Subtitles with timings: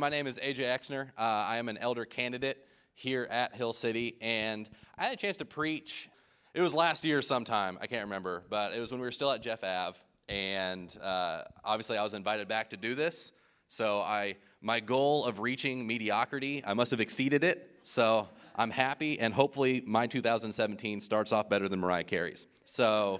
[0.00, 1.08] My name is AJ Exner.
[1.18, 2.64] Uh, I am an elder candidate
[2.94, 6.08] here at Hill City, and I had a chance to preach.
[6.54, 9.32] It was last year sometime, I can't remember, but it was when we were still
[9.32, 9.98] at Jeff Ave,
[10.28, 13.32] and uh, obviously I was invited back to do this.
[13.66, 17.68] So I, my goal of reaching mediocrity, I must have exceeded it.
[17.82, 22.46] So I'm happy, and hopefully my 2017 starts off better than Mariah Carey's.
[22.66, 23.18] So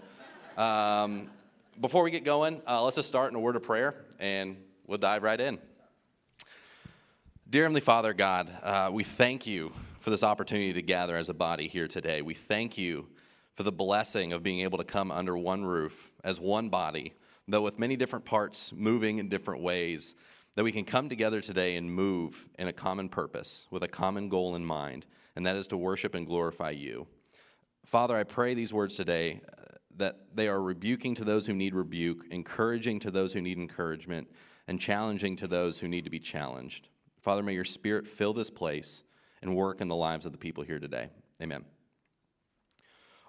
[0.57, 1.29] um,
[1.81, 4.57] before we get going, uh, let's just start in a word of prayer, and
[4.87, 5.59] we'll dive right in.
[7.51, 11.35] Dear Heavenly Father, God, uh, we thank you for this opportunity to gather as a
[11.35, 12.21] body here today.
[12.21, 13.07] We thank you
[13.55, 17.15] for the blessing of being able to come under one roof as one body,
[17.47, 20.15] though with many different parts moving in different ways,
[20.57, 24.29] that we can come together today and move in a common purpose with a common
[24.29, 27.07] goal in mind, and that is to worship and glorify you.
[27.87, 31.75] Father, I pray these words today uh, that they are rebuking to those who need
[31.75, 34.29] rebuke, encouraging to those who need encouragement,
[34.67, 36.91] and challenging to those who need to be challenged.
[37.29, 39.03] Father, may your spirit fill this place
[39.43, 41.11] and work in the lives of the people here today.
[41.43, 41.63] Amen.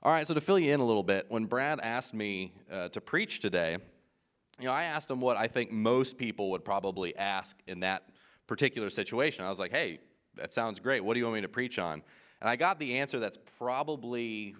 [0.01, 2.87] All right, so to fill you in a little bit, when Brad asked me uh,
[2.87, 3.75] to preach today,
[4.57, 8.03] you know, I asked him what I think most people would probably ask in that
[8.47, 9.43] particular situation.
[9.43, 9.99] I was like, hey,
[10.37, 11.03] that sounds great.
[11.03, 12.01] What do you want me to preach on?
[12.39, 14.55] And I got the answer that's probably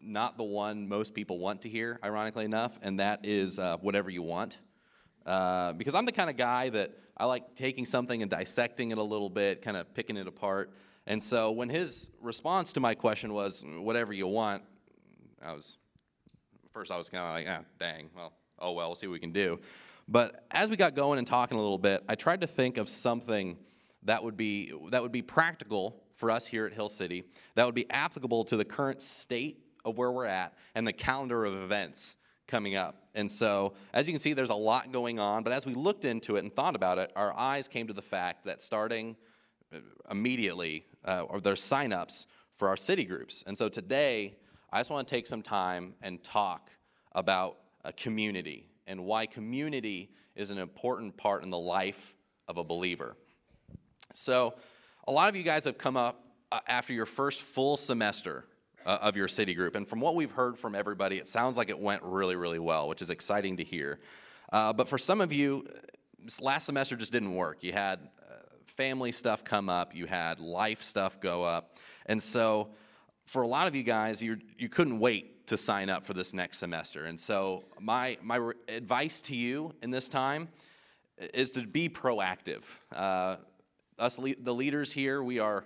[0.00, 4.08] not the one most people want to hear, ironically enough, and that is uh, whatever
[4.08, 4.58] you want.
[5.26, 8.98] Uh, because I'm the kind of guy that I like taking something and dissecting it
[8.98, 10.72] a little bit, kind of picking it apart.
[11.06, 14.62] And so when his response to my question was, whatever you want,
[15.42, 15.76] I was,
[16.72, 19.20] first I was kind of like, ah, dang, well, oh well, we'll see what we
[19.20, 19.60] can do.
[20.08, 22.88] But as we got going and talking a little bit, I tried to think of
[22.88, 23.56] something
[24.02, 27.74] that would be, that would be practical for us here at Hill City, that would
[27.74, 32.16] be applicable to the current state of where we're at and the calendar of events
[32.46, 33.08] coming up.
[33.14, 35.42] And so, as you can see, there's a lot going on.
[35.42, 38.02] But as we looked into it and thought about it, our eyes came to the
[38.02, 39.16] fact that starting
[39.72, 39.78] uh,
[40.10, 43.44] immediately, uh, or there's signups for our city groups.
[43.46, 44.36] And so today,
[44.72, 46.70] I just want to take some time and talk
[47.12, 52.14] about a community and why community is an important part in the life
[52.48, 53.16] of a believer.
[54.12, 54.54] So,
[55.06, 58.46] a lot of you guys have come up uh, after your first full semester
[58.86, 59.74] uh, of your city group.
[59.74, 62.88] And from what we've heard from everybody, it sounds like it went really, really well,
[62.88, 64.00] which is exciting to hear.
[64.52, 65.66] Uh, but for some of you,
[66.40, 67.62] last semester just didn't work.
[67.62, 68.34] You had uh,
[68.66, 71.76] family stuff come up, you had life stuff go up.
[72.06, 72.68] And so
[73.24, 76.32] for a lot of you guys, you you couldn't wait to sign up for this
[76.32, 77.04] next semester.
[77.04, 80.48] And so my, my re- advice to you in this time
[81.34, 82.62] is to be proactive.
[82.92, 83.36] Uh,
[83.98, 85.64] us, le- the leaders here, we are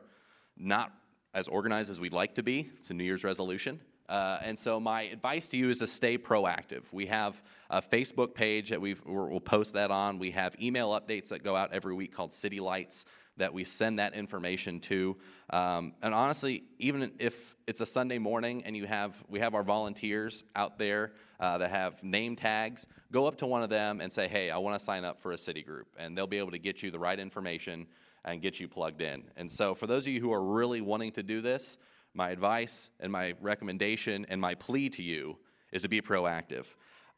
[0.57, 0.93] not
[1.34, 2.71] as organized as we'd like to be.
[2.81, 3.81] It's a New Year's resolution.
[4.09, 6.84] Uh, and so, my advice to you is to stay proactive.
[6.93, 10.19] We have a Facebook page that we will post that on.
[10.19, 13.05] We have email updates that go out every week called City Lights
[13.37, 15.16] that we send that information to.
[15.50, 19.62] Um, and honestly, even if it's a Sunday morning and you have we have our
[19.62, 24.10] volunteers out there uh, that have name tags, go up to one of them and
[24.12, 26.53] say, "Hey, I want to sign up for a city group," and they'll be able
[26.53, 27.87] to get you the right information
[28.33, 29.25] and get you plugged in.
[29.37, 31.78] And so, for those of you who are really wanting to do this,
[32.15, 35.39] my advice and my recommendation and my plea to you
[35.72, 36.66] is to be proactive.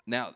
[0.06, 0.34] Now,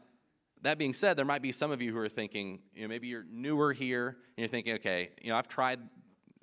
[0.63, 3.09] that being said, there might be some of you who are thinking, you know, maybe
[3.09, 5.81] you're newer here and you're thinking, okay, you know, I've tried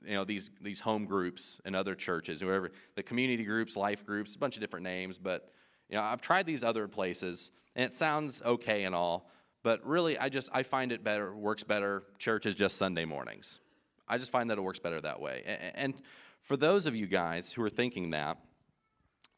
[0.03, 4.35] you know these these home groups and other churches, whoever the community groups, life groups,
[4.35, 5.49] a bunch of different names, but
[5.89, 9.29] you know, I've tried these other places and it sounds okay and all,
[9.63, 13.59] but really I just I find it better works better church is just Sunday mornings.
[14.07, 15.43] I just find that it works better that way.
[15.75, 15.93] And
[16.41, 18.37] for those of you guys who are thinking that,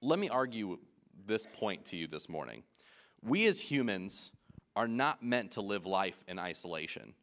[0.01, 0.79] let me argue
[1.25, 2.63] this point to you this morning.
[3.21, 4.31] We as humans
[4.75, 7.13] are not meant to live life in isolation.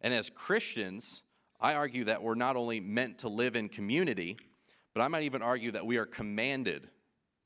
[0.00, 1.22] And as Christians,
[1.60, 4.36] I argue that we're not only meant to live in community,
[4.94, 6.88] but I might even argue that we are commanded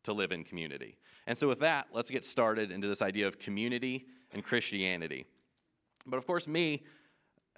[0.05, 0.97] to live in community.
[1.27, 5.27] And so, with that, let's get started into this idea of community and Christianity.
[6.07, 6.85] But of course, me,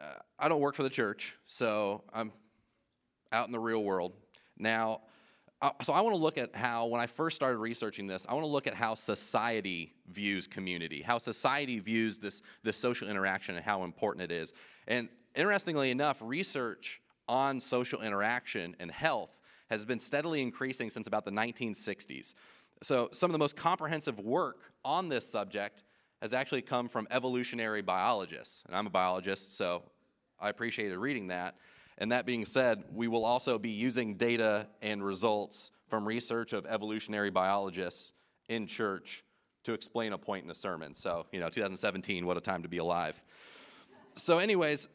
[0.00, 2.32] uh, I don't work for the church, so I'm
[3.32, 4.12] out in the real world.
[4.58, 5.02] Now,
[5.62, 8.32] uh, so I want to look at how, when I first started researching this, I
[8.32, 13.56] want to look at how society views community, how society views this, this social interaction
[13.56, 14.54] and how important it is.
[14.88, 19.36] And interestingly enough, research on social interaction and health
[19.68, 22.34] has been steadily increasing since about the 1960s.
[22.82, 25.84] So, some of the most comprehensive work on this subject
[26.20, 28.62] has actually come from evolutionary biologists.
[28.66, 29.82] And I'm a biologist, so
[30.38, 31.56] I appreciated reading that.
[31.98, 36.66] And that being said, we will also be using data and results from research of
[36.66, 38.12] evolutionary biologists
[38.48, 39.22] in church
[39.64, 40.94] to explain a point in a sermon.
[40.94, 43.20] So, you know, 2017, what a time to be alive.
[44.14, 44.88] So, anyways,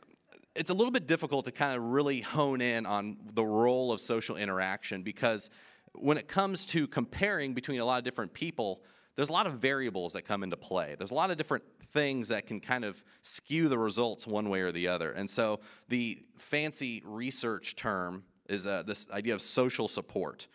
[0.55, 3.99] it's a little bit difficult to kind of really hone in on the role of
[3.99, 5.49] social interaction because
[5.93, 8.81] when it comes to comparing between a lot of different people,
[9.15, 10.95] there's a lot of variables that come into play.
[10.97, 11.63] There's a lot of different
[11.93, 15.11] things that can kind of skew the results one way or the other.
[15.11, 20.47] And so the fancy research term is uh, this idea of social support.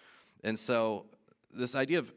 [0.44, 1.06] And so
[1.52, 2.12] this idea of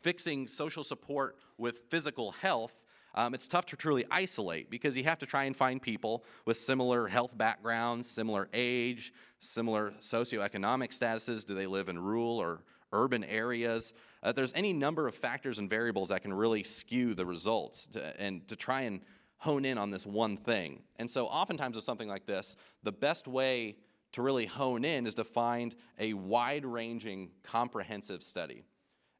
[0.00, 2.74] fixing social support with physical health
[3.14, 6.56] um, it's tough to truly isolate because you have to try and find people with
[6.56, 11.44] similar health backgrounds, similar age, similar socioeconomic statuses.
[11.44, 12.62] Do they live in rural or
[12.92, 13.94] urban areas?
[14.22, 18.20] Uh, there's any number of factors and variables that can really skew the results to,
[18.20, 19.00] and to try and
[19.38, 20.82] hone in on this one thing.
[20.98, 23.76] And so, oftentimes, with something like this, the best way
[24.12, 28.64] to really hone in is to find a wide ranging, comprehensive study.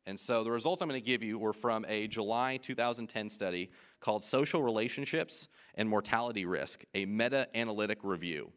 [0.06, 3.70] And so the results I'm going to give you were from a July 2010 study
[4.00, 8.50] called Social Relationships and Mortality Risk, a meta analytic review.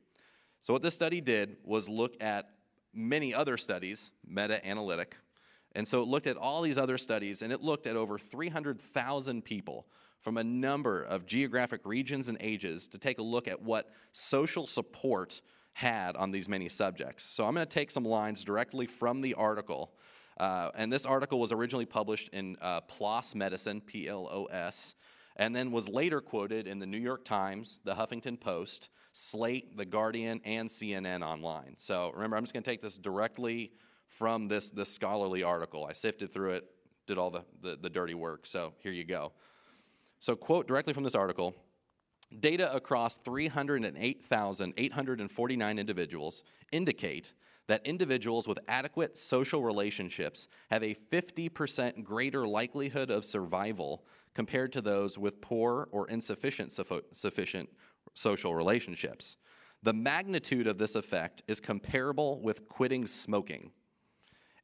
[0.61, 2.49] So, what this study did was look at
[2.93, 5.17] many other studies, meta analytic.
[5.75, 9.43] And so it looked at all these other studies and it looked at over 300,000
[9.43, 9.87] people
[10.19, 14.67] from a number of geographic regions and ages to take a look at what social
[14.67, 15.41] support
[15.73, 17.23] had on these many subjects.
[17.23, 19.91] So I'm going to take some lines directly from the article
[20.37, 24.95] uh, and this article was originally published in uh, PLOS Medicine, P L O S,
[25.35, 29.85] and then was later quoted in the New York Times, the Huffington Post, Slate, The
[29.85, 31.75] Guardian, and CNN online.
[31.77, 33.71] So remember, I'm just going to take this directly
[34.17, 35.85] from this, this scholarly article.
[35.85, 36.65] I sifted through it,
[37.07, 38.45] did all the, the, the dirty work.
[38.45, 39.31] So here you go.
[40.19, 41.55] So, quote directly from this article
[42.39, 47.33] data across 308,849 individuals indicate
[47.67, 54.81] that individuals with adequate social relationships have a 50% greater likelihood of survival compared to
[54.81, 57.69] those with poor or insufficient sufficient
[58.13, 59.37] social relationships.
[59.83, 63.71] The magnitude of this effect is comparable with quitting smoking,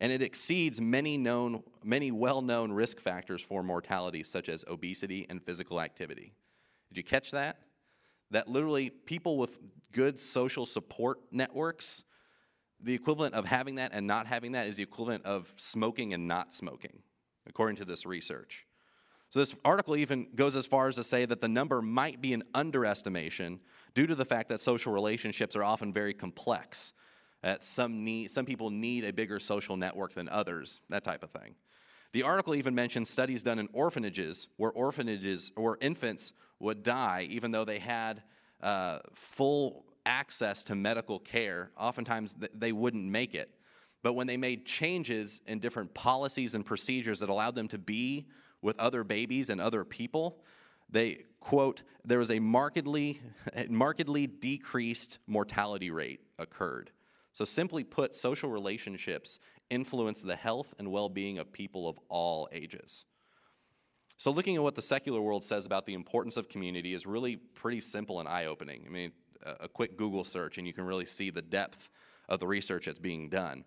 [0.02, 5.44] and it exceeds many known many well-known risk factors for mortality such as obesity and
[5.44, 6.34] physical activity.
[6.90, 7.60] Did you catch that?
[8.32, 9.60] That literally people with
[9.92, 12.04] good social support networks
[12.82, 16.28] the equivalent of having that and not having that is the equivalent of smoking and
[16.28, 17.00] not smoking,
[17.48, 18.66] according to this research.
[19.30, 22.34] So, this article even goes as far as to say that the number might be
[22.34, 23.60] an underestimation
[23.94, 26.94] due to the fact that social relationships are often very complex.
[27.42, 31.32] That some, need, some people need a bigger social network than others, that type of
[31.32, 31.56] thing.
[32.12, 37.52] The article even mentions studies done in orphanages where orphanages or infants would die even
[37.52, 38.24] though they had
[38.62, 43.54] uh, full access to medical care, oftentimes they wouldn't make it.
[44.02, 48.28] But when they made changes in different policies and procedures that allowed them to be
[48.62, 50.42] with other babies and other people,
[50.90, 53.22] they quote, there was a markedly,
[53.70, 56.92] markedly decreased mortality rate occurred.
[57.34, 59.40] So, simply put, social relationships
[59.70, 63.06] influence the health and well being of people of all ages.
[64.18, 67.38] So, looking at what the secular world says about the importance of community is really
[67.38, 68.84] pretty simple and eye opening.
[68.86, 69.12] I mean,
[69.60, 71.90] a quick Google search and you can really see the depth
[72.28, 73.64] of the research that's being done.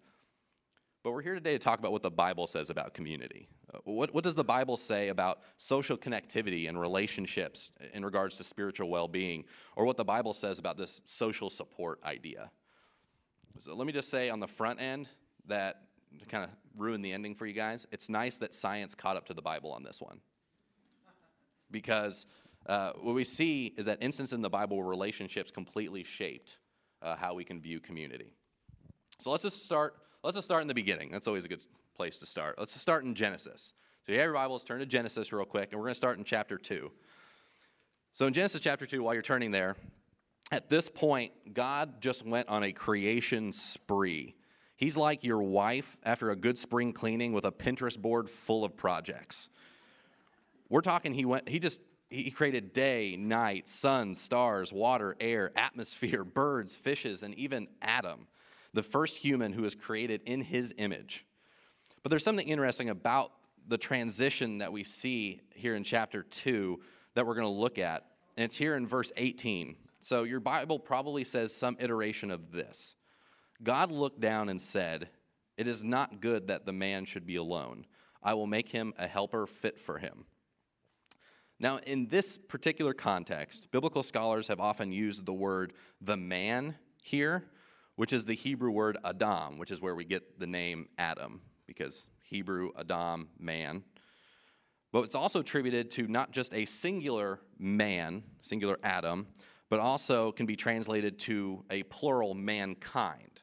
[1.02, 3.48] But we're here today to talk about what the Bible says about community.
[3.74, 8.44] Uh, what, what does the Bible say about social connectivity and relationships in regards to
[8.44, 9.44] spiritual well being,
[9.74, 12.50] or what the Bible says about this social support idea?
[13.58, 15.08] So let me just say on the front end
[15.46, 15.82] that
[16.18, 19.26] to kind of ruin the ending for you guys, it's nice that science caught up
[19.26, 20.20] to the Bible on this one.
[21.70, 22.26] Because
[22.66, 26.58] uh, what we see is that instance in the Bible where relationships completely shaped
[27.00, 28.32] uh, how we can view community.
[29.18, 29.94] So let's just start.
[30.22, 31.10] Let's just start in the beginning.
[31.10, 31.64] That's always a good
[31.96, 32.56] place to start.
[32.58, 33.74] Let's just start in Genesis.
[34.04, 36.18] So you have your Bibles, turn to Genesis real quick, and we're going to start
[36.18, 36.90] in chapter two.
[38.12, 39.76] So in Genesis chapter two, while you're turning there,
[40.52, 44.36] at this point, God just went on a creation spree.
[44.76, 48.76] He's like your wife after a good spring cleaning with a Pinterest board full of
[48.76, 49.48] projects.
[50.68, 51.80] We're talking he went he just
[52.10, 58.26] he created day, night, sun, stars, water, air, atmosphere, birds, fishes, and even Adam,
[58.74, 61.24] the first human who was created in his image.
[62.02, 63.32] But there's something interesting about
[63.66, 66.80] the transition that we see here in chapter 2
[67.14, 68.04] that we're going to look at.
[68.36, 69.76] And it's here in verse 18.
[70.02, 72.96] So your Bible probably says some iteration of this
[73.62, 75.08] God looked down and said,
[75.56, 77.86] It is not good that the man should be alone.
[78.20, 80.24] I will make him a helper fit for him.
[81.60, 87.44] Now, in this particular context, biblical scholars have often used the word the man here,
[87.94, 92.08] which is the Hebrew word Adam, which is where we get the name Adam, because
[92.24, 93.84] Hebrew, Adam, man.
[94.90, 99.28] But it's also attributed to not just a singular man, singular Adam,
[99.72, 103.40] but also can be translated to a plural mankind.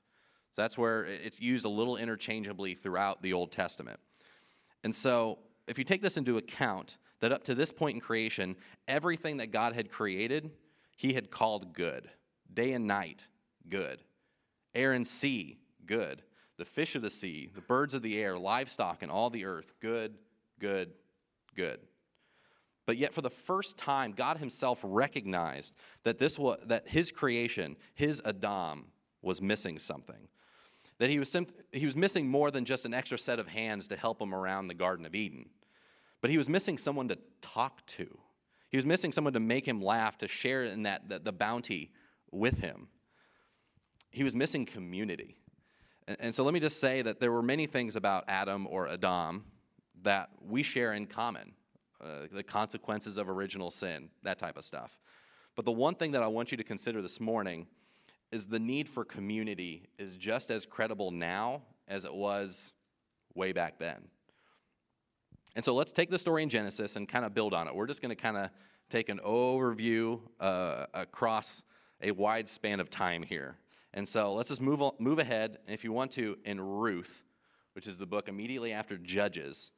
[0.52, 4.00] So that's where it's used a little interchangeably throughout the Old Testament.
[4.84, 8.56] And so, if you take this into account, that up to this point in creation,
[8.88, 10.52] everything that God had created,
[10.98, 12.08] He had called good.
[12.54, 13.26] Day and night,
[13.68, 14.04] good.
[14.76, 15.58] Air and sea,
[15.88, 16.22] good.
[16.58, 19.74] The fish of the sea, the birds of the air, livestock, and all the earth,
[19.80, 20.14] good,
[20.60, 20.92] good,
[21.56, 21.80] good.
[22.90, 27.78] But yet, for the first time, God Himself recognized that this was, that His creation,
[27.94, 28.88] His Adam,
[29.22, 30.28] was missing something.
[30.98, 33.90] That he was, sim- he was missing more than just an extra set of hands
[33.90, 35.52] to help him around the Garden of Eden.
[36.20, 38.08] But he was missing someone to talk to.
[38.70, 41.92] He was missing someone to make him laugh, to share in that the, the bounty
[42.32, 42.88] with him.
[44.10, 45.38] He was missing community.
[46.08, 48.88] And, and so let me just say that there were many things about Adam or
[48.88, 49.46] Adam
[50.02, 51.54] that we share in common.
[52.02, 54.98] Uh, the consequences of original sin, that type of stuff.
[55.56, 57.68] But the one thing that I want you to consider this morning
[58.32, 62.74] is the need for community is just as credible now as it was
[63.36, 64.08] way back then.
[65.56, 67.76] And so let's take the story in Genesis and kind of build on it.
[67.76, 68.50] We're just going to kind of
[68.90, 71.66] take an overview uh, across
[72.02, 73.58] a wide span of time here.
[73.94, 75.58] And so let's just move, move ahead.
[75.66, 77.24] And if you want to, in Ruth,
[77.74, 79.72] which is the book immediately after Judges,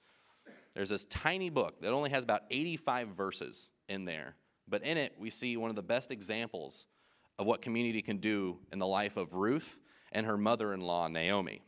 [0.73, 4.35] there's this tiny book that only has about 85 verses in there.
[4.67, 6.87] But in it, we see one of the best examples
[7.37, 11.07] of what community can do in the life of Ruth and her mother in law,
[11.07, 11.61] Naomi.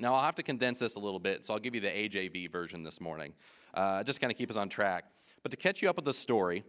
[0.00, 2.52] Now, I'll have to condense this a little bit, so I'll give you the AJV
[2.52, 3.34] version this morning,
[3.74, 5.04] uh, just kind of keep us on track.
[5.42, 6.62] But to catch you up with the story,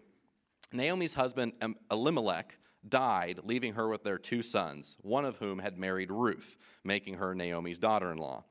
[0.73, 1.53] Naomi's husband,
[1.91, 7.15] Elimelech, died, leaving her with their two sons, one of whom had married Ruth, making
[7.15, 8.45] her Naomi's daughter in law.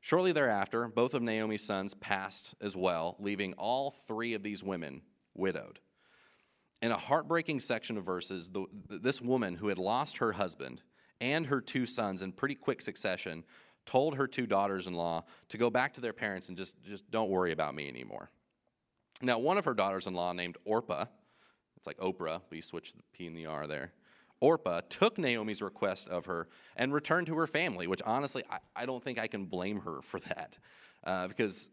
[0.00, 5.02] Shortly thereafter, both of Naomi's sons passed as well, leaving all three of these women
[5.34, 5.80] widowed.
[6.80, 10.82] In a heartbreaking section of verses, the, this woman who had lost her husband
[11.20, 13.44] and her two sons in pretty quick succession
[13.84, 17.10] told her two daughters in law to go back to their parents and just, just
[17.10, 18.30] don't worry about me anymore.
[19.20, 21.06] Now, one of her daughters in law, named Orpah,
[21.76, 23.92] it's like Oprah, but you switch the P and the R there.
[24.40, 28.86] Orpah took Naomi's request of her and returned to her family, which honestly, I, I
[28.86, 30.56] don't think I can blame her for that.
[31.04, 31.70] Uh, because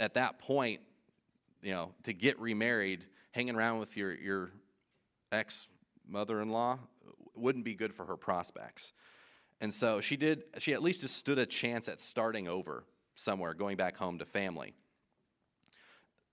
[0.00, 0.80] at that point,
[1.62, 4.50] you know, to get remarried, hanging around with your, your
[5.32, 5.68] ex
[6.08, 6.78] mother in law
[7.34, 8.92] wouldn't be good for her prospects.
[9.60, 13.54] And so she did, she at least just stood a chance at starting over somewhere,
[13.54, 14.74] going back home to family.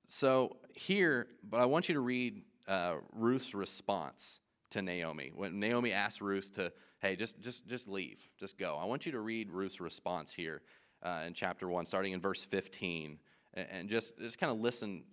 [0.08, 4.40] So here, but I want you to read uh, Ruth's response
[4.74, 5.32] to Naomi.
[5.34, 8.78] When Naomi asked Ruth to, hey, just, just, just leave, just go.
[8.82, 10.62] I want you to read Ruth's response here
[11.04, 13.20] uh, in chapter 1, starting in verse 15,
[13.54, 15.04] and, and just, just kind of listen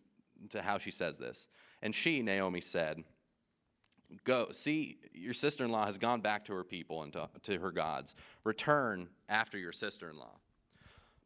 [0.51, 1.49] to how she says this.
[1.83, 3.05] And she, Naomi, said,
[4.25, 7.59] Go, see, your sister in law has gone back to her people and to, to
[7.61, 8.17] her gods.
[8.43, 10.41] Return after your sister in law.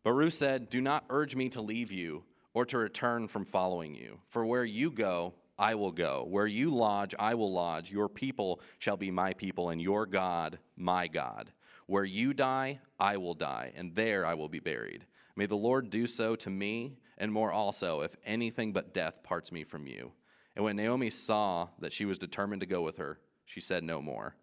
[0.03, 3.95] But Ruth said, Do not urge me to leave you or to return from following
[3.95, 4.21] you.
[4.29, 6.26] For where you go, I will go.
[6.28, 7.90] Where you lodge, I will lodge.
[7.90, 11.52] Your people shall be my people, and your God, my God.
[11.87, 15.04] Where you die, I will die, and there I will be buried.
[15.37, 19.52] May the Lord do so to me, and more also, if anything but death parts
[19.52, 20.12] me from you.
[20.56, 24.00] And when Naomi saw that she was determined to go with her, she said no
[24.00, 24.34] more.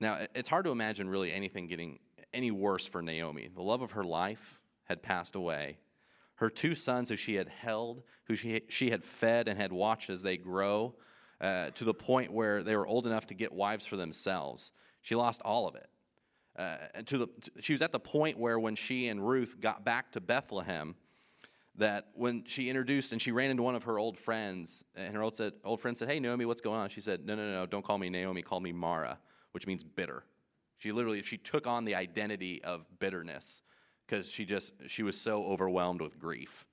[0.00, 1.98] Now, it's hard to imagine really anything getting
[2.32, 3.48] any worse for Naomi.
[3.52, 5.78] The love of her life had passed away.
[6.36, 10.10] Her two sons, who she had held, who she, she had fed and had watched
[10.10, 10.94] as they grow
[11.40, 15.14] uh, to the point where they were old enough to get wives for themselves, she
[15.14, 15.88] lost all of it.
[16.58, 17.28] Uh, to the,
[17.60, 20.94] she was at the point where when she and Ruth got back to Bethlehem,
[21.76, 25.22] that when she introduced and she ran into one of her old friends, and her
[25.22, 26.88] old, said, old friend said, Hey, Naomi, what's going on?
[26.88, 29.18] She said, No, no, no, don't call me Naomi, call me Mara,
[29.52, 30.24] which means bitter.
[30.78, 33.62] She literally, she took on the identity of bitterness
[34.06, 36.64] because she just, she was so overwhelmed with grief.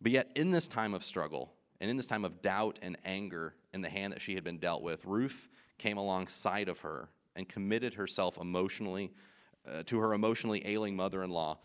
[0.00, 3.54] But yet, in this time of struggle, and in this time of doubt and anger
[3.72, 7.48] in the hand that she had been dealt with, Ruth came alongside of her and
[7.48, 9.12] committed herself emotionally
[9.70, 11.58] uh, to her emotionally ailing mother in law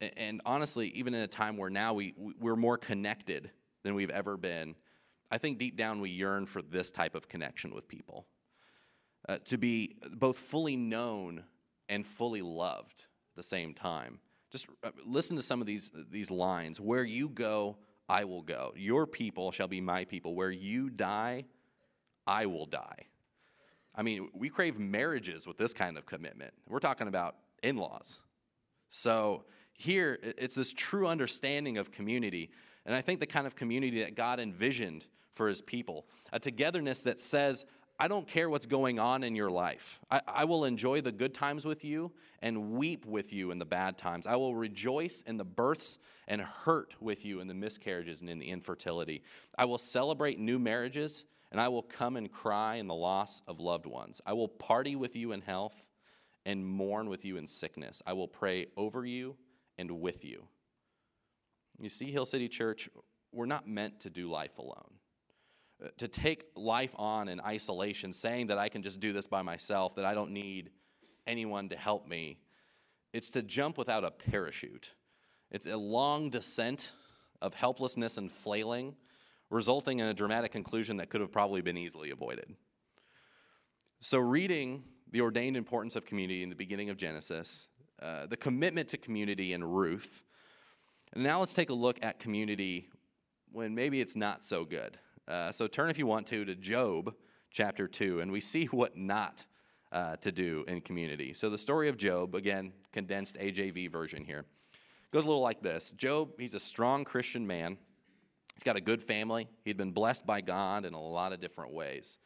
[0.00, 3.50] and honestly, even in a time where now we, we're more connected
[3.82, 4.74] than we've ever been,
[5.30, 8.26] I think deep down we yearn for this type of connection with people.
[9.28, 11.44] Uh, to be both fully known
[11.88, 13.06] and fully loved
[13.36, 14.18] the same time.
[14.50, 16.80] Just uh, listen to some of these, these lines.
[16.80, 18.72] Where you go, I will go.
[18.76, 20.34] Your people shall be my people.
[20.34, 21.44] Where you die,
[22.26, 23.06] I will die.
[23.94, 26.52] I mean, we crave marriages with this kind of commitment.
[26.68, 28.20] We're talking about in laws.
[28.88, 32.50] So, here, it's this true understanding of community.
[32.84, 37.04] And I think the kind of community that God envisioned for his people, a togetherness
[37.04, 37.64] that says,
[38.00, 40.00] I don't care what's going on in your life.
[40.10, 43.66] I, I, will enjoy the good times with you and weep with you in the
[43.66, 44.26] bad times.
[44.26, 48.38] I will rejoice in the births and hurt with you in the miscarriages and in
[48.38, 49.22] the infertility.
[49.58, 53.60] I will celebrate new marriages and I will come and cry in the loss of
[53.60, 54.22] loved ones.
[54.24, 55.86] I will party with you in health
[56.46, 58.02] and mourn with you in sickness.
[58.06, 59.36] I will pray over you
[59.76, 60.44] and with you.
[61.78, 62.88] You see, Hill City Church,
[63.30, 64.99] we're not meant to do life alone
[65.98, 69.94] to take life on in isolation, saying that I can just do this by myself,
[69.96, 70.70] that I don't need
[71.26, 72.38] anyone to help me.
[73.12, 74.92] It's to jump without a parachute.
[75.50, 76.92] It's a long descent
[77.40, 78.94] of helplessness and flailing,
[79.48, 82.54] resulting in a dramatic conclusion that could have probably been easily avoided.
[84.00, 87.68] So, reading the ordained importance of community in the beginning of Genesis,
[88.00, 90.22] uh, the commitment to community in Ruth,
[91.12, 92.88] and now let's take a look at community
[93.50, 94.98] when maybe it's not so good.
[95.30, 97.14] Uh, so turn, if you want to, to Job
[97.50, 99.46] chapter 2, and we see what not
[99.92, 101.32] uh, to do in community.
[101.34, 104.44] So the story of Job, again, condensed AJV version here,
[105.12, 107.78] goes a little like this Job, he's a strong Christian man.
[108.54, 109.48] He's got a good family.
[109.64, 112.18] He'd been blessed by God in a lot of different ways.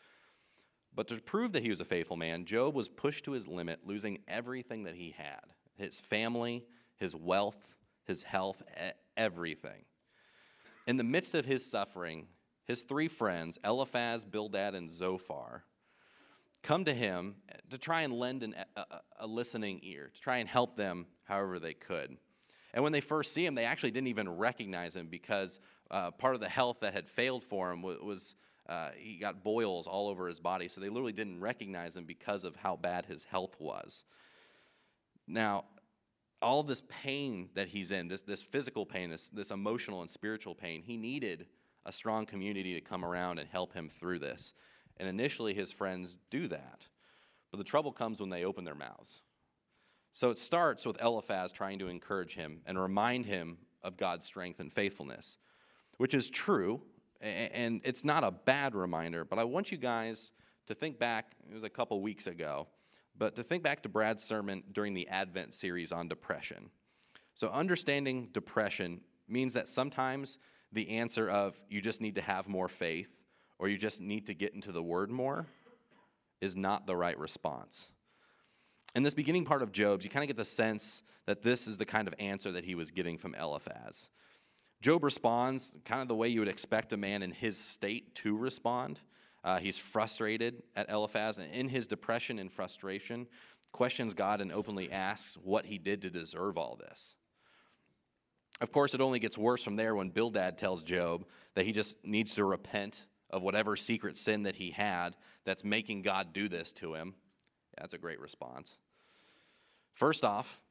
[0.95, 3.81] But to prove that he was a faithful man, Job was pushed to his limit,
[3.85, 5.43] losing everything that he had
[5.77, 6.65] his family,
[6.97, 8.63] his wealth, his health,
[9.17, 9.85] everything.
[10.87, 12.29] In the midst of his suffering,
[12.66, 15.64] his three friends, Eliphaz, Bildad, and Zophar,
[16.62, 17.37] come to him
[17.71, 18.85] to try and lend an, a,
[19.21, 22.16] a, listening ear, to try and help them however they could.
[22.73, 26.35] And when they first see him, they actually didn't even recognize him because uh, part
[26.35, 28.37] of the health that had failed for him was, was
[28.68, 30.68] uh, he got boils all over his body.
[30.68, 34.04] So they literally didn't recognize him because of how bad his health was.
[35.28, 35.66] Now,
[36.42, 40.54] all this pain that he's in, this, this physical pain, this, this emotional and spiritual
[40.54, 41.47] pain, he needed
[41.87, 44.55] a strong community to come around and help him through this.
[44.97, 46.88] And initially, his friends do that.
[47.50, 49.21] But the trouble comes when they open their mouths.
[50.12, 54.61] So it starts with Eliphaz trying to encourage him and remind him of God's strength
[54.61, 55.38] and faithfulness,
[55.99, 56.81] which is true.
[57.20, 60.33] And it's not a bad reminder, but I want you guys
[60.66, 62.68] to think back, it was a couple weeks ago,
[63.16, 66.70] but to think back to Brad's sermon during the Advent series on depression.
[67.35, 70.38] So, understanding depression means that sometimes
[70.75, 73.09] the answer of you just need to have more faith
[73.59, 75.47] or you just need to get into the word more
[76.41, 77.93] is not the right response.
[78.95, 81.79] In this beginning part of Job's, you kind of get the sense that this is
[81.79, 84.11] the kind of answer that he was getting from Eliphaz.
[84.83, 88.37] Job responds kind of the way you would expect a man in his state to
[88.37, 89.01] respond.
[89.43, 93.27] Uh, he's frustrated at Eliphaz, and in his depression and frustration,
[93.73, 97.17] questions God and openly asks what he did to deserve all this.
[98.64, 102.03] Of course, it only gets worse from there when Bildad tells Job that he just
[102.03, 106.72] needs to repent of whatever secret sin that he had that's making God do this
[106.72, 107.12] to him.
[107.74, 108.79] Yeah, that's a great response.
[109.92, 110.62] First off,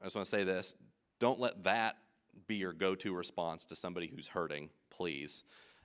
[0.00, 0.74] I just want to say this
[1.20, 1.98] don't let that
[2.46, 5.44] be your go to response to somebody who's hurting, please.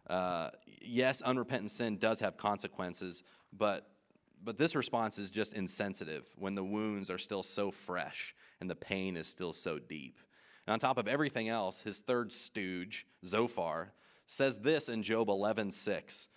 [0.10, 3.86] Uh, yes, unrepentant sin does have consequences, but,
[4.42, 8.76] but this response is just insensitive when the wounds are still so fresh and the
[8.76, 10.22] pain is still so deep.
[10.70, 13.92] And on top of everything else, his third stooge, Zophar,
[14.28, 16.28] says this in Job 11:6.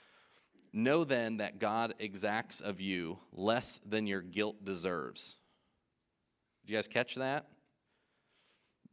[0.72, 5.36] Know then that God exacts of you less than your guilt deserves.
[6.64, 7.46] Did you guys catch that?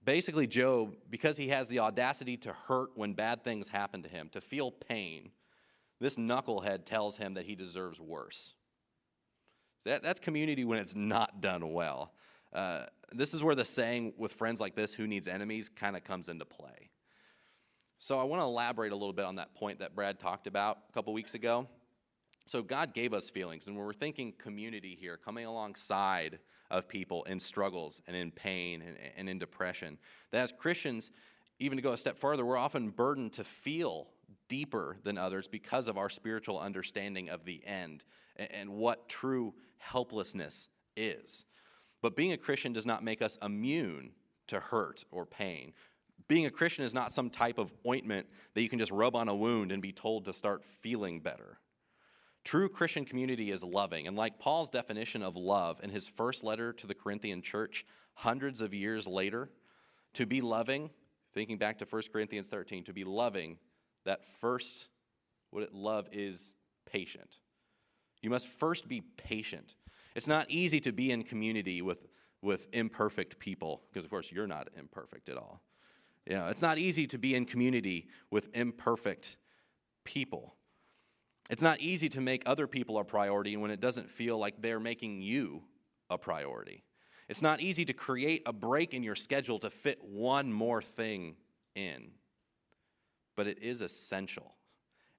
[0.03, 4.27] Basically, Job, because he has the audacity to hurt when bad things happen to him,
[4.33, 5.31] to feel pain,
[6.01, 8.55] this knucklehead tells him that he deserves worse.
[9.85, 12.11] That, that's community when it's not done well.
[12.53, 16.03] Uh, this is where the saying with friends like this, who needs enemies, kind of
[16.03, 16.89] comes into play.
[17.97, 20.77] So I want to elaborate a little bit on that point that Brad talked about
[20.89, 21.67] a couple weeks ago.
[22.45, 26.39] So God gave us feelings, and when we're thinking community here, coming alongside
[26.71, 29.97] of people in struggles and in pain and, and in depression,
[30.31, 31.11] that as Christians,
[31.59, 34.07] even to go a step further, we're often burdened to feel
[34.47, 38.03] deeper than others because of our spiritual understanding of the end
[38.35, 41.45] and, and what true helplessness is.
[42.01, 44.11] But being a Christian does not make us immune
[44.47, 45.73] to hurt or pain.
[46.27, 49.29] Being a Christian is not some type of ointment that you can just rub on
[49.29, 51.59] a wound and be told to start feeling better.
[52.43, 54.07] True Christian community is loving.
[54.07, 58.61] And like Paul's definition of love in his first letter to the Corinthian church, hundreds
[58.61, 59.49] of years later,
[60.13, 60.89] to be loving,
[61.33, 63.57] thinking back to 1 Corinthians 13, to be loving,
[64.05, 64.87] that first,
[65.51, 66.53] what it, love is
[66.85, 67.39] patient.
[68.21, 69.75] You must first be patient.
[70.15, 72.07] It's not easy to be in community with,
[72.41, 75.61] with imperfect people, because of course you're not imperfect at all.
[76.25, 79.37] You know, it's not easy to be in community with imperfect
[80.03, 80.55] people.
[81.49, 84.79] It's not easy to make other people a priority when it doesn't feel like they're
[84.79, 85.63] making you
[86.09, 86.83] a priority.
[87.27, 91.35] It's not easy to create a break in your schedule to fit one more thing
[91.75, 92.11] in,
[93.35, 94.55] but it is essential.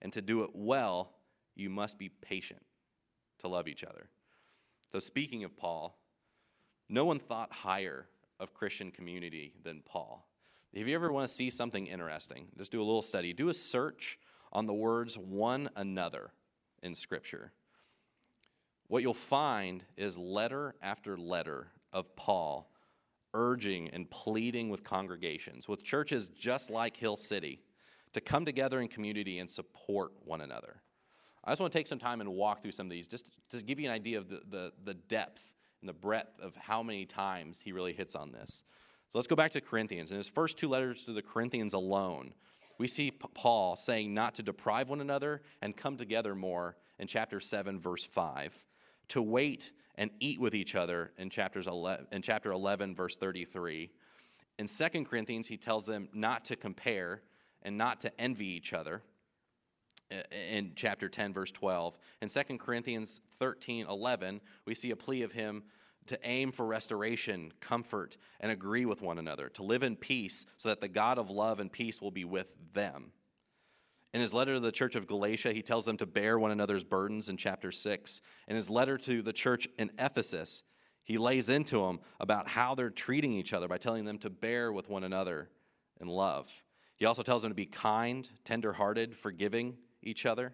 [0.03, 1.12] And to do it well,
[1.55, 2.62] you must be patient
[3.40, 4.09] to love each other.
[4.90, 5.96] So, speaking of Paul,
[6.88, 8.07] no one thought higher
[8.40, 10.26] of Christian community than Paul.
[10.72, 13.33] If you ever want to see something interesting, just do a little study.
[13.33, 14.18] Do a search
[14.53, 16.33] on the words one another
[16.83, 17.53] in Scripture.
[18.88, 22.68] What you'll find is letter after letter of Paul
[23.33, 27.62] urging and pleading with congregations, with churches just like Hill City,
[28.12, 30.83] to come together in community and support one another.
[31.44, 33.62] I just want to take some time and walk through some of these just to
[33.62, 37.07] give you an idea of the, the, the depth and the breadth of how many
[37.07, 38.64] times he really hits on this.
[39.09, 40.11] So let's go back to Corinthians.
[40.11, 42.33] In his first two letters to the Corinthians alone,
[42.79, 47.40] we see Paul saying not to deprive one another and come together more in chapter
[47.40, 48.57] 7, verse 5,
[49.09, 53.90] to wait and eat with each other in, chapters 11, in chapter 11, verse 33.
[54.59, 57.22] In 2 Corinthians, he tells them not to compare
[57.62, 59.03] and not to envy each other
[60.11, 61.96] Uh, in chapter 10, verse 12.
[62.20, 65.62] In 2 Corinthians 13, 11, we see a plea of him
[66.07, 70.68] to aim for restoration, comfort, and agree with one another, to live in peace, so
[70.68, 73.12] that the God of love and peace will be with them.
[74.12, 76.83] In his letter to the church of Galatia, he tells them to bear one another's
[76.83, 78.20] burdens in chapter 6.
[78.49, 80.64] In his letter to the church in Ephesus,
[81.05, 84.73] he lays into them about how they're treating each other by telling them to bear
[84.73, 85.49] with one another
[86.01, 86.51] in love.
[86.96, 90.53] He also tells them to be kind, tenderhearted, forgiving each other.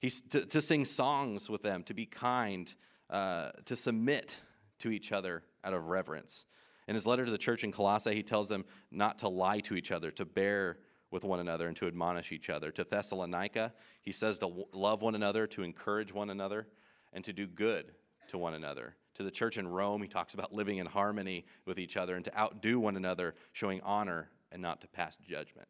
[0.00, 2.72] He's to, to sing songs with them, to be kind,
[3.10, 4.40] uh, to submit
[4.80, 6.44] to each other out of reverence.
[6.88, 9.76] In his letter to the church in Colossae, he tells them not to lie to
[9.76, 10.78] each other, to bear
[11.12, 12.72] with one another, and to admonish each other.
[12.72, 16.66] To Thessalonica, he says to love one another, to encourage one another,
[17.12, 17.92] and to do good
[18.28, 18.96] to one another.
[19.14, 22.24] To the church in Rome, he talks about living in harmony with each other and
[22.24, 25.68] to outdo one another, showing honor and not to pass judgment.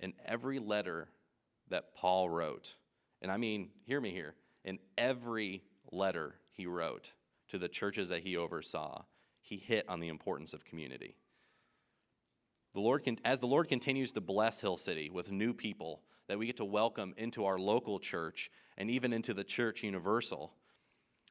[0.00, 1.08] In every letter
[1.70, 2.74] that Paul wrote,
[3.22, 7.12] and I mean, hear me here, in every letter he wrote,
[7.48, 9.04] to the churches that he oversaw,
[9.40, 11.16] he hit on the importance of community.
[12.74, 16.38] The Lord, can, as the Lord continues to bless Hill City with new people that
[16.38, 20.52] we get to welcome into our local church and even into the church universal,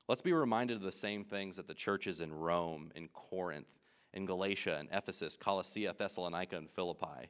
[0.07, 3.67] let's be reminded of the same things that the churches in Rome, in Corinth,
[4.13, 7.29] in Galatia, in Ephesus, Colossae, Thessalonica, and Philippi,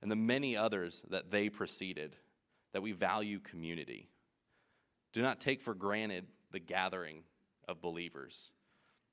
[0.00, 2.16] and the many others that they preceded,
[2.74, 4.10] that we value community.
[5.14, 7.22] Do not take for granted the gathering
[7.66, 8.50] of believers.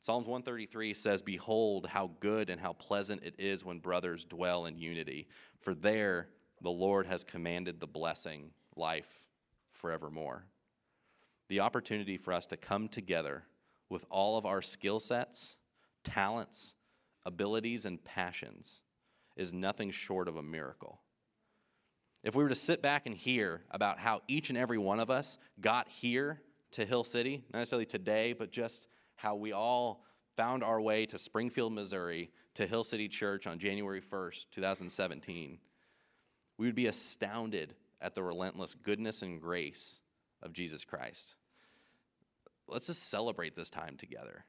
[0.02, 4.78] Psalms 133 says, Behold, how good and how pleasant it is when brothers dwell in
[4.78, 5.28] unity,
[5.62, 6.30] for there
[6.62, 9.28] the Lord has commanded the blessing, life
[9.74, 10.45] forevermore.
[11.47, 13.43] The opportunity for us to come together
[13.89, 15.58] with all of our skill sets,
[16.04, 16.76] talents,
[17.28, 18.82] abilities, and passions
[19.36, 21.00] is nothing short of a miracle.
[22.24, 25.10] If we were to sit back and hear about how each and every one of
[25.10, 30.04] us got here to Hill City, not necessarily today, but just how we all
[30.38, 35.58] found our way to Springfield, Missouri, to Hill City Church on January 1st, 2017,
[36.58, 40.02] we would be astounded at the relentless goodness and grace
[40.44, 41.36] of Jesus Christ.
[42.68, 44.46] Let's just celebrate this time together.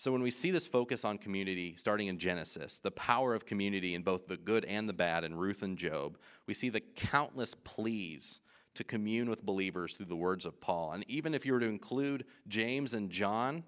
[0.00, 3.94] So, when we see this focus on community starting in Genesis, the power of community
[3.94, 7.54] in both the good and the bad in Ruth and Job, we see the countless
[7.54, 8.40] pleas
[8.76, 10.92] to commune with believers through the words of Paul.
[10.92, 13.62] And even if you were to include James and John,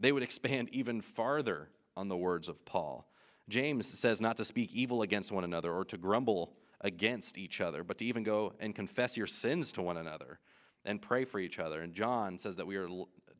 [0.00, 3.08] they would expand even farther on the words of Paul.
[3.48, 7.84] James says not to speak evil against one another or to grumble against each other,
[7.84, 10.40] but to even go and confess your sins to one another
[10.84, 11.82] and pray for each other.
[11.82, 12.88] And John says that we are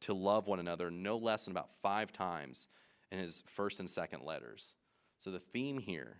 [0.00, 2.68] to love one another no less than about five times
[3.10, 4.74] in his first and second letters.
[5.18, 6.18] So the theme here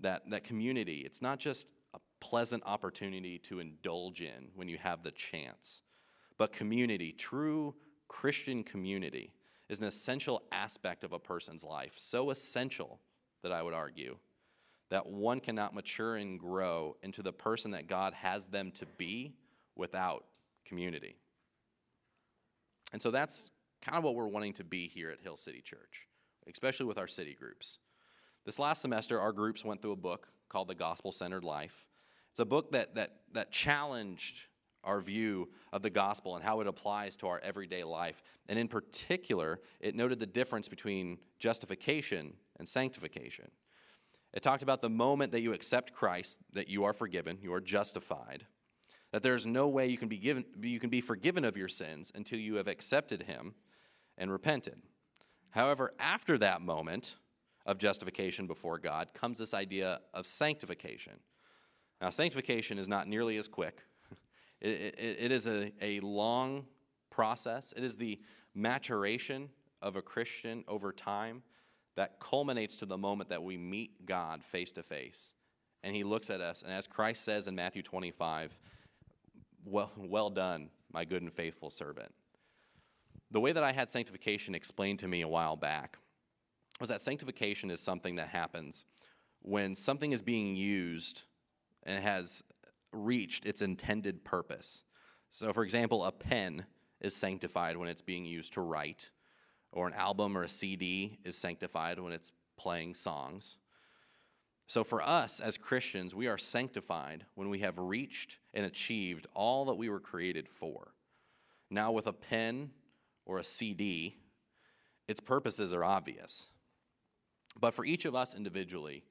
[0.00, 5.02] that that community, it's not just a pleasant opportunity to indulge in when you have
[5.02, 5.82] the chance.
[6.38, 7.74] But community, true
[8.08, 9.32] Christian community,
[9.68, 11.94] is an essential aspect of a person's life.
[11.96, 13.00] So essential
[13.42, 14.16] that I would argue
[14.90, 19.34] that one cannot mature and grow into the person that God has them to be
[19.74, 20.26] without
[20.66, 21.16] community.
[22.92, 26.06] And so that's kind of what we're wanting to be here at Hill City Church,
[26.50, 27.78] especially with our city groups.
[28.44, 31.86] This last semester, our groups went through a book called The Gospel Centered Life.
[32.30, 34.46] It's a book that, that, that challenged
[34.84, 38.22] our view of the gospel and how it applies to our everyday life.
[38.48, 43.50] And in particular, it noted the difference between justification and sanctification.
[44.32, 47.60] It talked about the moment that you accept Christ, that you are forgiven, you are
[47.60, 48.46] justified,
[49.12, 52.10] that there's no way you can be given you can be forgiven of your sins
[52.14, 53.54] until you have accepted him
[54.18, 54.80] and repented.
[55.50, 57.16] However, after that moment
[57.66, 61.14] of justification before God comes this idea of sanctification.
[62.00, 63.80] Now, sanctification is not nearly as quick.
[64.60, 66.66] It, it, it is a, a long
[67.10, 67.74] process.
[67.76, 68.20] It is the
[68.54, 69.48] maturation
[69.82, 71.42] of a Christian over time
[71.96, 75.34] that culminates to the moment that we meet God face to face.
[75.82, 78.56] And he looks at us, and as Christ says in Matthew 25,
[79.64, 82.12] well, well done, my good and faithful servant.
[83.30, 85.96] The way that I had sanctification explained to me a while back
[86.80, 88.84] was that sanctification is something that happens
[89.40, 91.22] when something is being used
[91.84, 92.42] and has
[92.92, 94.84] reached its intended purpose.
[95.30, 96.66] So, for example, a pen
[97.00, 99.10] is sanctified when it's being used to write,
[99.72, 103.58] or an album or a CD is sanctified when it's playing songs.
[104.72, 109.66] So, for us as Christians, we are sanctified when we have reached and achieved all
[109.66, 110.94] that we were created for.
[111.68, 112.70] Now, with a pen
[113.26, 114.16] or a CD,
[115.06, 116.48] its purposes are obvious.
[117.60, 119.04] But for each of us individually,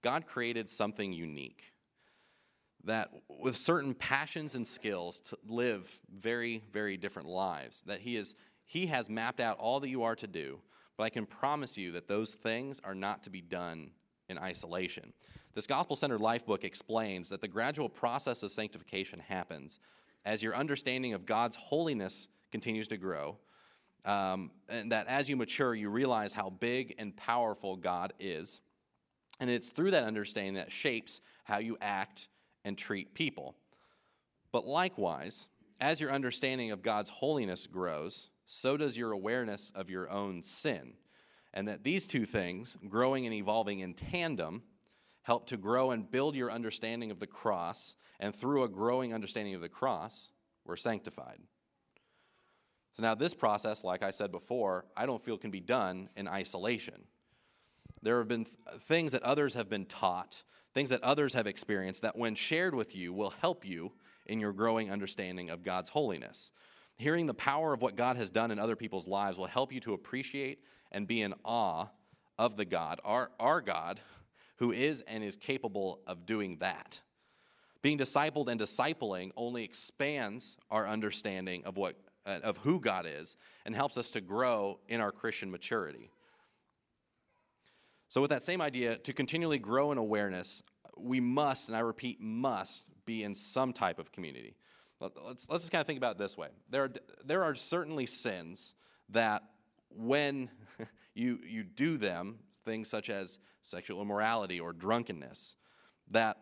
[0.00, 1.74] God created something unique
[2.84, 8.34] that with certain passions and skills to live very very different lives that he is
[8.64, 10.58] he has mapped out all that you are to do
[10.96, 13.92] but i can promise you that those things are not to be done
[14.28, 15.12] in isolation
[15.54, 19.80] this gospel centered life book explains that the gradual process of sanctification happens
[20.24, 23.36] as your understanding of god's holiness continues to grow
[24.04, 28.60] um, and that as you mature you realize how big and powerful god is
[29.40, 32.28] and it's through that understanding that shapes how you act
[32.64, 33.56] and treat people.
[34.52, 35.48] But likewise,
[35.80, 40.94] as your understanding of God's holiness grows, so does your awareness of your own sin.
[41.54, 44.62] And that these two things, growing and evolving in tandem,
[45.22, 47.96] help to grow and build your understanding of the cross.
[48.18, 50.32] And through a growing understanding of the cross,
[50.64, 51.38] we're sanctified.
[52.94, 56.28] So now, this process, like I said before, I don't feel can be done in
[56.28, 57.04] isolation.
[58.02, 60.42] There have been th- things that others have been taught
[60.74, 63.92] things that others have experienced that, when shared with you, will help you
[64.26, 66.52] in your growing understanding of God's holiness.
[66.96, 69.80] Hearing the power of what God has done in other people's lives will help you
[69.80, 70.60] to appreciate
[70.92, 71.86] and be in awe
[72.38, 74.00] of the God, our, our God,
[74.56, 77.00] who is and is capable of doing that.
[77.82, 83.36] Being discipled and discipling only expands our understanding of, what, uh, of who God is
[83.66, 86.10] and helps us to grow in our Christian maturity.
[88.08, 90.62] So, with that same idea, to continually grow in awareness,
[90.96, 94.54] we must, and I repeat, must be in some type of community.
[95.00, 96.92] Let's, let's just kind of think about it this way there are,
[97.24, 98.74] there are certainly sins
[99.08, 99.42] that
[99.90, 100.48] when
[101.14, 105.56] you, you do them, things such as sexual immorality or drunkenness,
[106.10, 106.36] that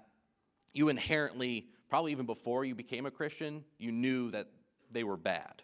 [0.72, 4.48] you inherently, probably even before you became a Christian, you knew that
[4.90, 5.62] they were bad.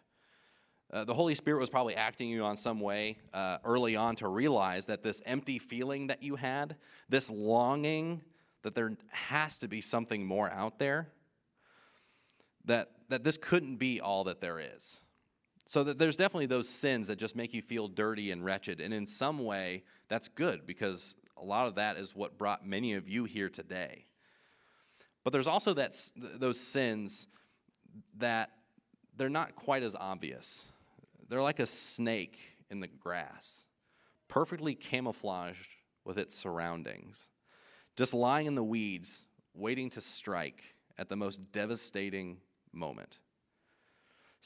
[0.92, 4.29] Uh, the Holy Spirit was probably acting you on some way uh, early on to
[4.29, 6.77] realize that this empty feeling that you had,
[7.09, 8.23] this longing
[8.62, 11.09] that there has to be something more out there,
[12.64, 15.01] that, that this couldn't be all that there is.
[15.66, 18.81] So that there's definitely those sins that just make you feel dirty and wretched.
[18.81, 22.94] And in some way, that's good because a lot of that is what brought many
[22.94, 24.07] of you here today.
[25.24, 27.26] But there's also that, those sins
[28.18, 28.50] that
[29.16, 30.66] they're not quite as obvious.
[31.29, 32.38] They're like a snake
[32.70, 33.66] in the grass,
[34.29, 35.68] perfectly camouflaged
[36.05, 37.31] with its surroundings,
[37.96, 40.62] just lying in the weeds, waiting to strike
[40.96, 42.38] at the most devastating
[42.72, 43.18] moment.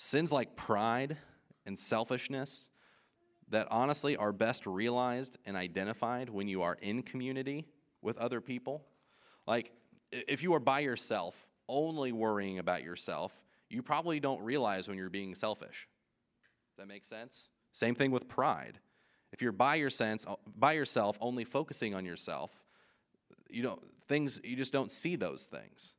[0.02, 1.18] Sins like pride
[1.66, 2.70] and selfishness
[3.50, 7.66] that honestly are best realized and identified when you are in community
[8.00, 8.82] with other people.
[9.46, 9.72] Like,
[10.10, 15.10] if you are by yourself, only worrying about yourself, you probably don't realize when you're
[15.10, 15.86] being selfish.
[16.78, 17.50] That makes sense?
[17.72, 18.78] Same thing with pride.
[19.34, 20.24] If you're by, your sense,
[20.56, 22.64] by yourself, only focusing on yourself,
[23.50, 25.94] you don't things you just don't see those things.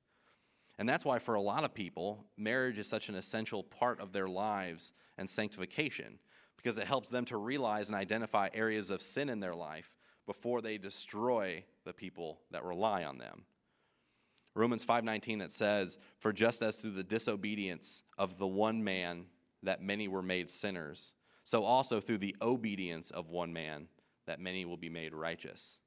[0.82, 4.12] And that's why for a lot of people, marriage is such an essential part of
[4.12, 6.18] their lives and sanctification
[6.58, 10.60] because it helps them to realize and identify areas of sin in their life before
[10.60, 13.46] they destroy the people that rely on them.
[14.56, 19.30] Romans 5:19 that says, "For just as through the disobedience of the one man
[19.62, 21.14] that many were made sinners,
[21.44, 23.88] so also through the obedience of one man
[24.26, 25.80] that many will be made righteous.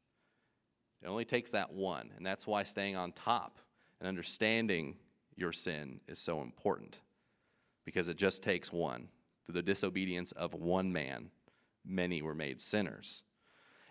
[1.03, 3.59] It only takes that one, and that's why staying on top
[4.05, 4.97] and understanding
[5.35, 7.01] your sin is so important,
[7.87, 9.09] because it just takes one.
[9.47, 11.31] Through the disobedience of one man,
[11.87, 13.23] many were made sinners.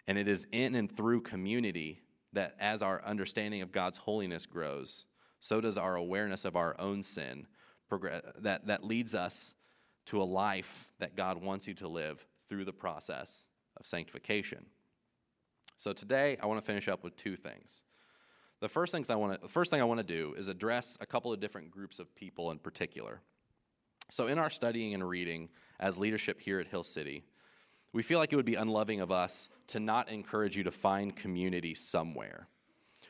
[0.08, 2.00] And it is in and through community
[2.32, 5.06] that as our understanding of God's holiness grows,
[5.40, 7.48] so does our awareness of our own sin
[8.40, 9.56] that, that leads us
[10.06, 13.48] to a life that God wants you to live through the process
[13.78, 14.66] of sanctification.
[15.78, 17.82] So today I want to finish up with two things.
[18.64, 20.98] The first things I want to the first thing I want to do is address
[21.02, 23.20] a couple of different groups of people in particular.
[24.10, 25.50] So in our studying and reading
[25.82, 27.26] as leadership here at Hill City,
[27.92, 31.14] we feel like it would be unloving of us to not encourage you to find
[31.14, 32.48] community somewhere.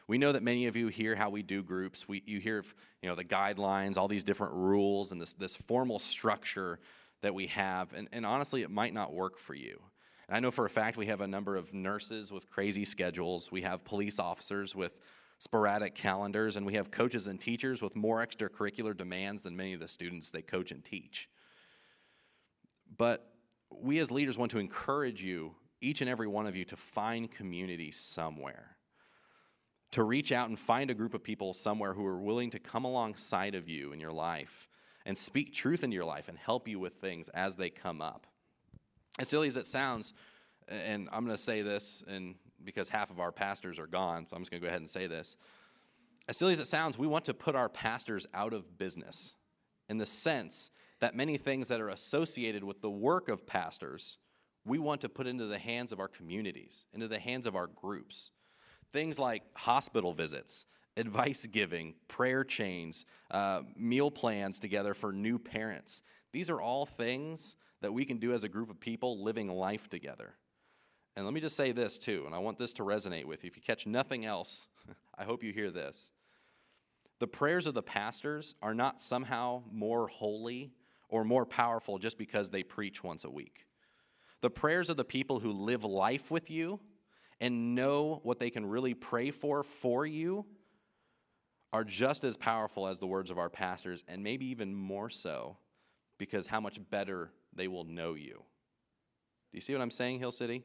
[0.07, 2.07] We know that many of you hear how we do groups.
[2.07, 2.65] We, you hear,
[3.03, 6.79] you know, the guidelines, all these different rules, and this, this formal structure
[7.21, 7.93] that we have.
[7.93, 9.79] And, and honestly, it might not work for you.
[10.27, 13.51] And I know for a fact we have a number of nurses with crazy schedules.
[13.51, 14.97] We have police officers with
[15.43, 19.81] sporadic calendars, and we have coaches and teachers with more extracurricular demands than many of
[19.81, 21.27] the students they coach and teach.
[22.97, 23.29] But
[23.69, 27.29] we as leaders want to encourage you, each and every one of you, to find
[27.29, 28.77] community somewhere
[29.93, 32.83] to reach out and find a group of people somewhere who are willing to come
[32.83, 34.67] alongside of you in your life
[35.05, 38.25] and speak truth into your life and help you with things as they come up.
[39.19, 40.13] As silly as it sounds,
[40.67, 42.33] and I'm going to say this, and
[42.65, 44.89] because half of our pastors are gone, so I'm just going to go ahead and
[44.89, 45.35] say this.
[46.27, 49.33] As silly as it sounds, we want to put our pastors out of business
[49.89, 54.17] in the sense that many things that are associated with the work of pastors,
[54.65, 57.67] we want to put into the hands of our communities, into the hands of our
[57.67, 58.31] groups.
[58.93, 66.03] Things like hospital visits, advice giving, prayer chains, uh, meal plans together for new parents.
[66.31, 69.89] These are all things that we can do as a group of people living life
[69.89, 70.35] together.
[71.15, 73.47] And let me just say this too, and I want this to resonate with you.
[73.47, 74.67] If you catch nothing else,
[75.17, 76.11] I hope you hear this.
[77.19, 80.73] The prayers of the pastors are not somehow more holy
[81.07, 83.65] or more powerful just because they preach once a week.
[84.41, 86.79] The prayers of the people who live life with you
[87.39, 90.45] and know what they can really pray for for you
[91.71, 95.57] are just as powerful as the words of our pastors, and maybe even more so
[96.17, 98.43] because how much better they will know you.
[99.51, 100.63] Do you see what I'm saying, Hill City?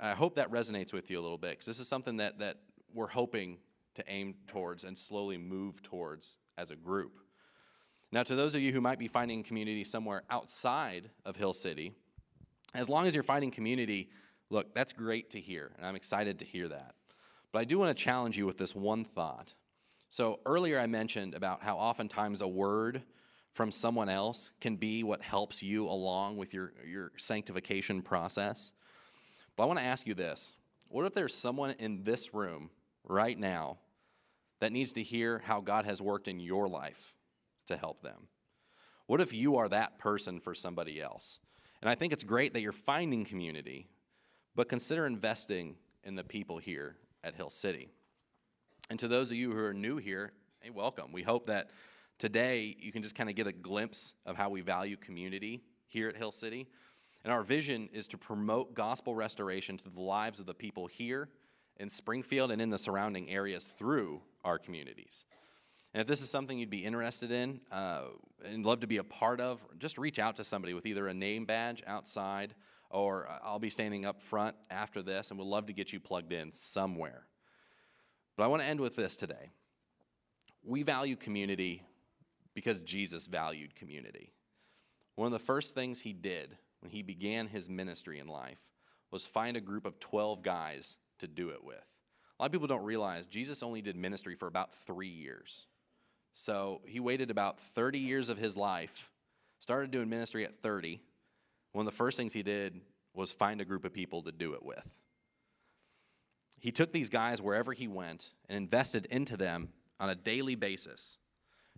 [0.00, 2.58] I hope that resonates with you a little bit because this is something that, that
[2.94, 3.58] we're hoping
[3.94, 7.18] to aim towards and slowly move towards as a group.
[8.12, 11.92] Now, to those of you who might be finding community somewhere outside of Hill City,
[12.74, 14.10] as long as you're finding community
[14.50, 16.94] Look, that's great to hear, and I'm excited to hear that.
[17.52, 19.54] But I do want to challenge you with this one thought.
[20.10, 23.02] So earlier I mentioned about how oftentimes a word
[23.52, 28.72] from someone else can be what helps you along with your, your sanctification process.
[29.56, 30.56] But I want to ask you this
[30.88, 32.70] What if there's someone in this room
[33.04, 33.78] right now
[34.60, 37.14] that needs to hear how God has worked in your life
[37.66, 38.28] to help them?
[39.06, 41.40] What if you are that person for somebody else?
[41.82, 43.88] And I think it's great that you're finding community,
[44.54, 47.90] but consider investing in the people here at Hill City.
[48.90, 51.12] And to those of you who are new here, hey, welcome.
[51.12, 51.70] We hope that
[52.18, 56.08] today you can just kind of get a glimpse of how we value community here
[56.08, 56.68] at Hill City.
[57.24, 61.28] And our vision is to promote gospel restoration to the lives of the people here
[61.76, 65.26] in Springfield and in the surrounding areas through our communities.
[65.92, 68.02] And if this is something you'd be interested in uh,
[68.44, 71.14] and love to be a part of, just reach out to somebody with either a
[71.14, 72.54] name badge outside
[72.90, 76.32] or I'll be standing up front after this and would love to get you plugged
[76.32, 77.26] in somewhere.
[78.36, 79.50] But I want to end with this today.
[80.64, 81.82] We value community
[82.54, 84.32] because Jesus valued community.
[85.14, 88.60] One of the first things he did when he began his ministry in life
[89.10, 91.76] was find a group of 12 guys to do it with.
[91.76, 95.66] A lot of people don't realize Jesus only did ministry for about three years.
[96.32, 99.10] So he waited about 30 years of his life,
[99.58, 101.00] started doing ministry at 30,
[101.72, 102.80] one of the first things he did
[103.14, 104.84] was find a group of people to do it with.
[106.58, 111.16] He took these guys wherever he went and invested into them on a daily basis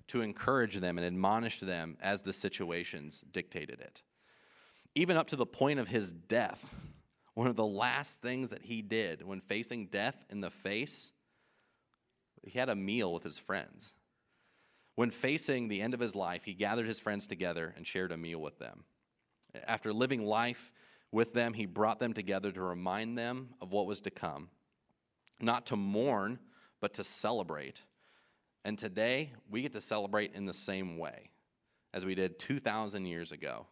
[0.08, 4.02] to encourage them and admonish them as the situations dictated it.
[4.94, 6.74] Even up to the point of his death,
[7.34, 11.12] one of the last things that he did when facing death in the face,
[12.44, 13.94] he had a meal with his friends.
[14.94, 18.16] When facing the end of his life, he gathered his friends together and shared a
[18.16, 18.84] meal with them.
[19.66, 20.72] After living life
[21.10, 24.50] with them, he brought them together to remind them of what was to come,
[25.40, 26.38] not to mourn,
[26.80, 27.82] but to celebrate.
[28.64, 31.30] And today, we get to celebrate in the same way
[31.94, 33.66] as we did 2,000 years ago.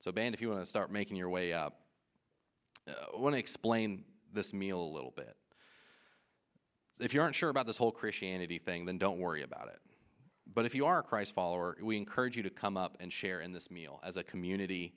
[0.00, 1.80] So, band, if you want to start making your way up,
[2.88, 5.36] uh, I want to explain this meal a little bit.
[7.00, 9.80] If you aren't sure about this whole Christianity thing, then don't worry about it.
[10.52, 13.40] But if you are a Christ follower, we encourage you to come up and share
[13.40, 14.94] in this meal as a community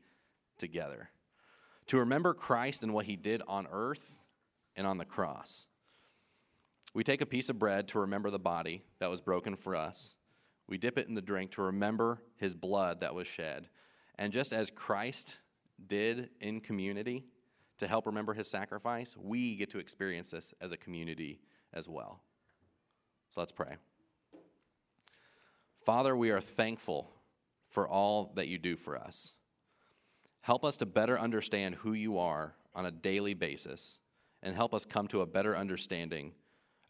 [0.57, 1.09] together.
[1.87, 4.15] To remember Christ and what he did on earth
[4.75, 5.67] and on the cross.
[6.93, 10.15] We take a piece of bread to remember the body that was broken for us.
[10.67, 13.67] We dip it in the drink to remember his blood that was shed.
[14.21, 15.39] And just as Christ
[15.87, 17.25] did in community
[17.79, 21.39] to help remember his sacrifice, we get to experience this as a community
[21.73, 22.21] as well.
[23.33, 23.77] So let's pray.
[25.87, 27.09] Father, we are thankful
[27.71, 29.33] for all that you do for us.
[30.41, 33.97] Help us to better understand who you are on a daily basis
[34.43, 36.31] and help us come to a better understanding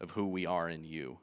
[0.02, 1.18] of who we are in you.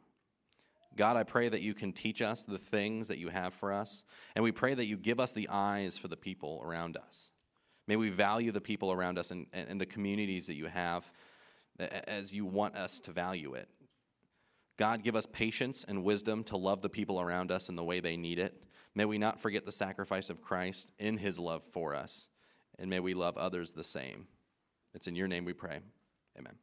[0.99, 4.03] God, I pray that you can teach us the things that you have for us,
[4.35, 7.31] and we pray that you give us the eyes for the people around us.
[7.87, 11.09] May we value the people around us and, and the communities that you have
[11.79, 13.69] as you want us to value it.
[14.75, 18.01] God, give us patience and wisdom to love the people around us in the way
[18.01, 18.61] they need it.
[18.93, 22.27] May we not forget the sacrifice of Christ in his love for us,
[22.77, 24.27] and may we love others the same.
[24.93, 25.79] It's in your name we pray.
[26.37, 26.55] Amen.